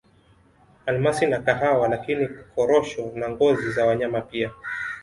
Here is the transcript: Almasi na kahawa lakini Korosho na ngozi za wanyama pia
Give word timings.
Almasi 0.85 1.25
na 1.25 1.39
kahawa 1.43 1.87
lakini 1.87 2.27
Korosho 2.27 3.11
na 3.15 3.29
ngozi 3.29 3.71
za 3.71 3.85
wanyama 3.85 4.21
pia 4.21 4.51